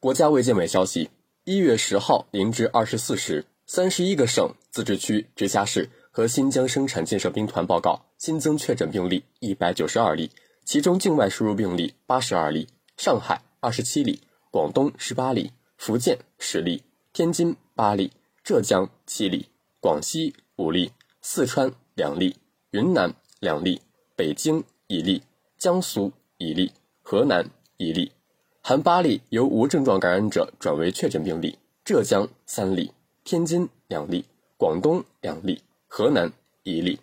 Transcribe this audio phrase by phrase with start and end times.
[0.00, 1.10] 国家卫健委消息，
[1.42, 10.30] 一月十号零至二十四时，三十一个省、自治区、直辖市和新疆生产建设兵团报告新增确诊病例一百九十二例，
[10.64, 14.20] 其中境外输入病例八十二例，上海二十七例，
[14.52, 18.12] 广东十八例，福建十例，天津八例，
[18.44, 19.48] 浙江七例，
[19.80, 20.92] 广西五例，
[21.22, 22.36] 四川两例，
[22.70, 23.82] 云南两例，
[24.14, 25.24] 北京一例，
[25.56, 26.70] 江苏一例，
[27.02, 28.12] 河南一例。
[28.60, 32.92] 含八例由无症状感染者转为确诊病例，浙江三例，
[33.24, 34.26] 天津两例，
[34.58, 36.30] 广东两例，河南
[36.62, 37.00] 一例。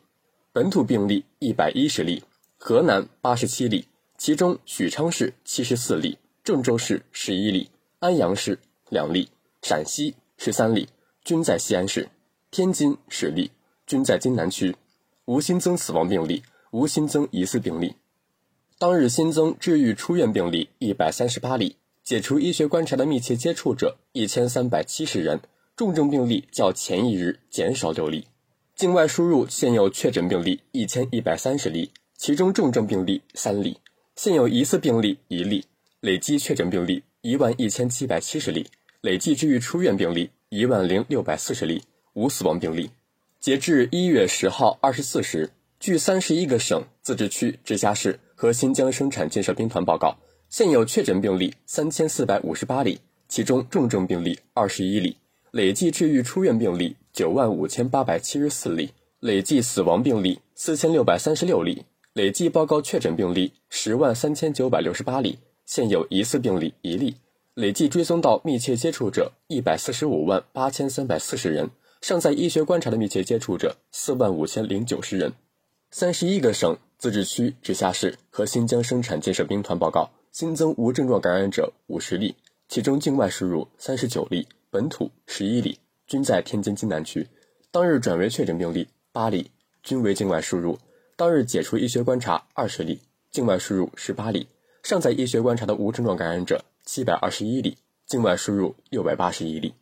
[0.53, 2.23] 本土病例一百一十例，
[2.57, 7.69] 河南八十七例，其中许昌市七十四例，郑州市十一例，
[7.99, 9.29] 安阳市两例，
[9.63, 10.87] 陕西十三例，
[11.23, 12.07] 均在西安市，
[12.51, 13.51] 天津十例，
[13.87, 14.75] 均在津南区，
[15.25, 17.95] 无新增死亡病例，无新增疑似病例。
[18.77, 25.39] 当日新增治愈出院病例一百三十八例，解除医学观察的密切接触者一千三百七十人，
[25.77, 28.27] 重症病例较前一日减少六例。
[28.75, 33.77] 境外输入现有确诊病例一千一百三十例，其中重症病例三例，
[34.17, 35.63] 现有疑似病例一例，
[36.01, 38.67] 累计确诊病例一万一千七百七十例，
[38.99, 42.89] 累计治愈出院病例一万零六百四十例，无死亡病例。
[43.39, 45.51] 截至一月十号二十四时，
[45.85, 48.19] 据三十一个省、自治区、直辖市。
[48.33, 50.17] 和新疆生产建设兵团报告，
[50.49, 55.15] 现有确诊病例三千四百五十八例，其中重症病例二十一例，
[55.51, 67.15] 累计治愈出院病例九万五千八百七十四例，累计死亡病例四千六百三十六例，累计报告确诊病例十万三千九百六十八例，现有疑似病例一例，
[67.53, 71.69] 累计追踪到密切接触者一百四十五万八千三百四十人，
[72.01, 75.31] 尚在医学观察的密切接触者四万五千零九十人，
[75.97, 76.77] 三十一个省。
[76.97, 82.35] 自治区、直辖市和新疆生产建设兵团报告新增无症状感染者五十例，
[82.67, 87.25] 其中境外输入三十九例，本土十一例，均在天津津南区。
[87.71, 89.49] 当日转为确诊病例八例，
[89.83, 90.77] 均为境外输入。
[91.15, 92.99] 当日解除医学观察二十例，
[93.31, 94.49] 境外输入十八例。
[94.83, 99.73] 尚在医学观察的无症状感染者七百二十一例，境外输入六百八十一例。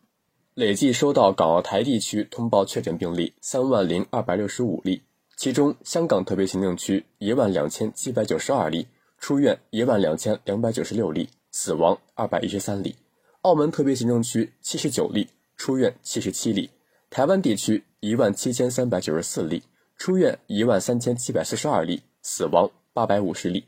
[0.54, 5.02] 累计收到港澳台地区通报确诊病例三万零二百六十五例。
[5.36, 8.86] 其中，香港特别行政区一万两千七百九十二例，
[9.18, 12.94] 出院一万两千两百九十六例，死亡二百一十三例；
[13.42, 16.70] 澳门特别行政区七十九例，出院七十七例；
[17.10, 19.62] 台湾地区一万七千三百九十四例，
[19.96, 23.64] 出院一万三千七百四十二例，死亡八百五十例。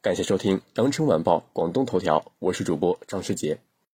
[0.00, 3.58] 感谢收听《羊城晚报广东头条》，我是主播张世杰。